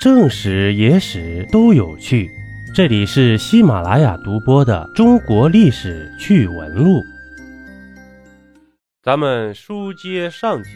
[0.00, 2.30] 正史、野史都有趣。
[2.74, 7.00] 这里是喜马拉雅独播的《中国历史趣闻录》。
[9.02, 10.70] 咱们书接上集，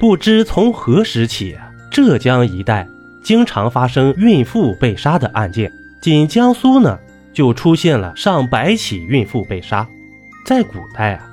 [0.00, 1.56] 不知从何时起，
[1.92, 2.88] 浙江一带
[3.22, 5.70] 经常发生孕妇被杀的案件。
[6.02, 6.98] 仅江苏呢，
[7.32, 9.86] 就出现了上百起孕妇被杀。
[10.44, 11.30] 在古代啊，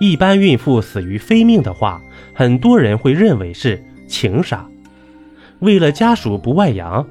[0.00, 2.00] 一般孕妇死于非命的话，
[2.32, 3.78] 很多人会认为是
[4.08, 4.66] 情杀。
[5.60, 7.06] 为了家属不外扬，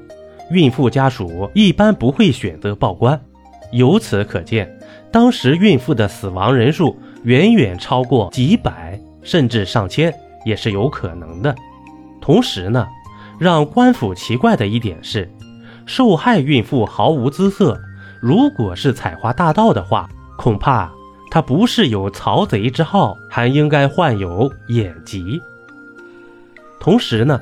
[0.50, 3.20] 孕妇家属一般不会选择报官。
[3.72, 4.78] 由此可见，
[5.10, 10.14] 当时孕妇的死亡人数远远超过几百，甚至上千，
[10.44, 11.52] 也是有可能的。
[12.20, 12.86] 同时呢，
[13.40, 15.28] 让官府奇怪的一点是，
[15.84, 17.76] 受害孕妇毫无姿色。
[18.20, 20.88] 如果是采花大盗的话，恐怕
[21.28, 25.40] 她不是有曹贼之好，还应该患有眼疾。
[26.78, 27.40] 同时呢。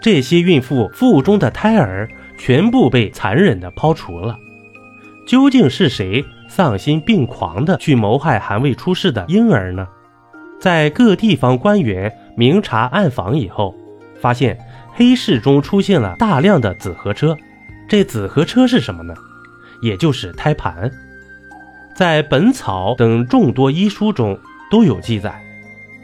[0.00, 4.36] 这些孕妇腹中的胎儿全部被残忍地抛除了。
[5.26, 9.86] 究竟是谁丧心病狂地去谋害还未出世的婴儿呢？
[10.60, 13.74] 在各地方官员明察暗访以后，
[14.20, 14.58] 发现
[14.92, 17.36] 黑市中出现了大量的紫河车。
[17.88, 19.14] 这紫河车是什么呢？
[19.82, 20.90] 也就是胎盘。
[21.94, 24.38] 在《本草》等众多医书中
[24.70, 25.42] 都有记载，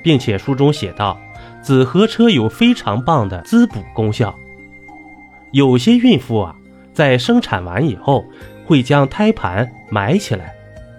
[0.03, 1.19] 并且书中写道。
[1.62, 4.34] 紫河车有非常棒的滋补功效。
[5.53, 6.56] 有些孕妇啊，
[6.92, 8.25] 在生产完以后，
[8.67, 10.53] 会将胎盘埋起来，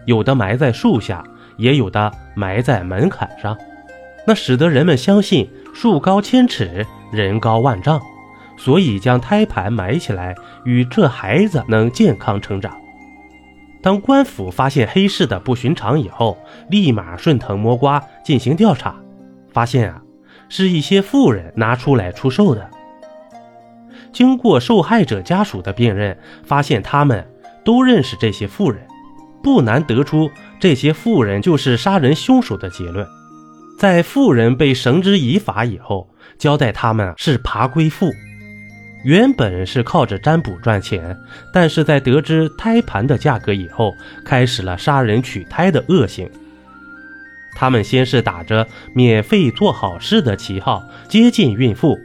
[0.06, 1.22] 有的埋在树下，
[1.58, 3.58] 也有的埋在门槛上，
[4.26, 8.02] 那使得人们相信树高千尺，人高万丈，
[8.56, 12.74] 所以将胎盘埋起来，与这孩子能健康成长。
[13.84, 16.38] 当官府发现黑市的不寻常以后，
[16.70, 18.96] 立马顺藤摸瓜进行调查，
[19.52, 20.02] 发现啊。
[20.50, 22.70] 是一些富人拿出来出售的。
[24.12, 27.28] 经过受害者家属的辨认，发现他们
[27.64, 28.86] 都认识这些富人，
[29.42, 33.08] 不难得出这些富人就是杀人凶手的结论。
[33.80, 38.12] 在富人被绳之以法以后，交代他们是爬龟妇，
[39.04, 41.18] 原本是靠着占卜赚钱，
[41.52, 43.94] 但是在得知胎盘的价格以后，
[44.24, 46.30] 开始了杀人取胎的恶行。
[47.56, 48.66] 他们先是打着
[48.96, 52.00] 免费做好事的旗号接近孕妇，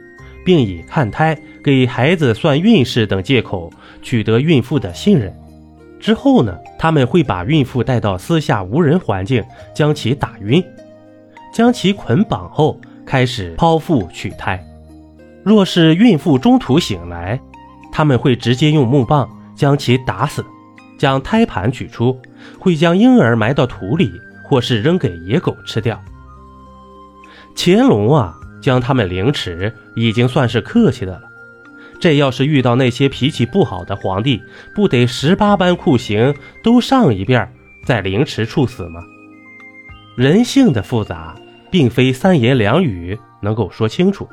[0.45, 3.71] 并以看胎、给孩子算运势等借口
[4.01, 5.33] 取得孕妇的信任。
[5.99, 9.43] 之后呢，他们会把孕妇带到私下无人环境，
[9.73, 10.63] 将其打晕，
[11.53, 14.63] 将其捆绑后开始剖腹取胎。
[15.49, 17.41] 若是孕妇中途醒来，
[17.91, 20.45] 他们会直接用木棒将其打死，
[20.95, 22.15] 将胎盘取出，
[22.59, 24.11] 会将婴儿埋到土里。
[24.49, 26.01] 或是扔给野狗吃掉。
[27.55, 28.33] 乾隆啊，
[28.63, 31.21] 将他们凌迟已经算是客气的了。
[31.99, 34.41] 这要是遇到那些脾气不好的皇帝，
[34.73, 36.33] 不得十八般酷刑
[36.63, 37.47] 都上一遍，
[37.85, 39.03] 再凌迟处死吗？
[40.15, 41.35] 人性的复杂，
[41.69, 44.27] 并非三言两语能够说清楚。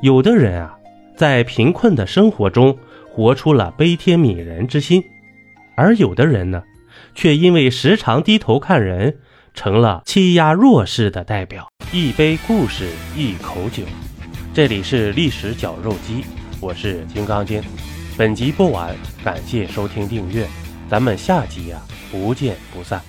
[0.00, 0.78] 有的人啊，
[1.16, 2.78] 在贫困的生活中
[3.10, 5.02] 活出了悲天悯人之心，
[5.76, 6.62] 而有的人呢？
[7.14, 9.18] 却因为时常低头看人，
[9.54, 11.68] 成了欺压弱势的代表。
[11.92, 13.82] 一杯故事，一口酒，
[14.54, 16.24] 这里是历史绞肉机，
[16.60, 17.60] 我是金刚经。
[18.16, 18.94] 本集播完，
[19.24, 20.46] 感谢收听订阅，
[20.88, 21.80] 咱们下集呀，
[22.12, 23.00] 不见不散。